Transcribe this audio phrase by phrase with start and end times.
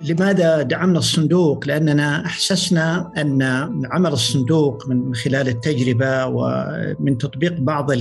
[0.00, 3.42] لماذا دعمنا الصندوق؟ لأننا أحسسنا أن
[3.90, 7.92] عمل الصندوق من خلال التجربة ومن تطبيق بعض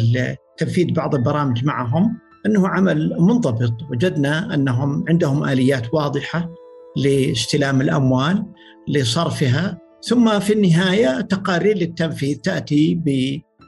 [0.57, 6.49] تنفيذ بعض البرامج معهم أنه عمل منضبط، وجدنا أنهم عندهم آليات واضحة
[6.97, 8.45] لاستلام الأموال
[8.87, 9.77] لصرفها
[10.07, 13.01] ثم في النهاية تقارير للتنفيذ تأتي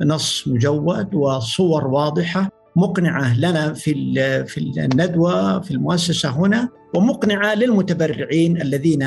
[0.02, 3.94] بنص مجود وصور واضحة مقنعة لنا في
[4.48, 9.04] في الندوة في المؤسسة هنا ومقنعة للمتبرعين الذين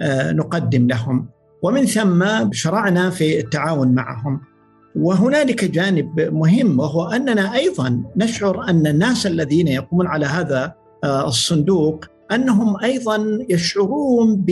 [0.00, 1.28] آه، نقدم لهم.
[1.62, 4.40] ومن ثم شرعنا في التعاون معهم.
[4.96, 12.04] وهنالك جانب مهم وهو أننا أيضا نشعر أن الناس الذين يقومون على هذا آه، الصندوق
[12.32, 14.44] أنهم أيضا يشعرون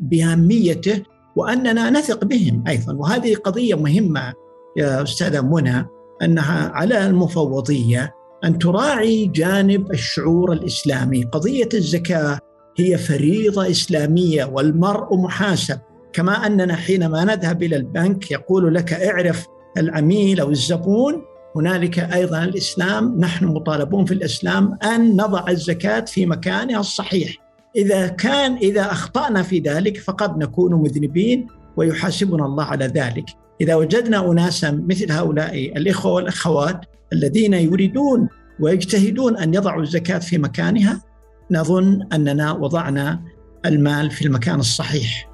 [0.00, 1.02] بأهميته
[1.36, 2.94] وأننا نثق بهم أيضا.
[2.94, 4.32] وهذه قضية مهمة
[4.76, 5.86] يا أستاذة منى.
[6.22, 8.14] أنها على المفوضية
[8.44, 12.38] أن تراعي جانب الشعور الإسلامي، قضية الزكاة
[12.78, 15.78] هي فريضة إسلامية والمرء محاسب،
[16.12, 19.46] كما أننا حينما نذهب إلى البنك يقول لك اعرف
[19.78, 21.22] العميل أو الزبون
[21.56, 27.36] هنالك أيضا الإسلام نحن مطالبون في الإسلام أن نضع الزكاة في مكانها الصحيح.
[27.76, 33.24] إذا كان إذا أخطأنا في ذلك فقد نكون مذنبين ويحاسبنا الله على ذلك.
[33.60, 36.80] إذا وجدنا اناسا مثل هؤلاء الإخوة والأخوات
[37.12, 38.28] الذين يريدون
[38.60, 41.02] ويجتهدون أن يضعوا الزكاة في مكانها
[41.50, 43.22] نظن أننا وضعنا
[43.66, 45.33] المال في المكان الصحيح.